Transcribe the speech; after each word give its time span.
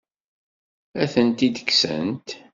Ad 1.01 1.09
tent-id-kksent? 1.13 2.27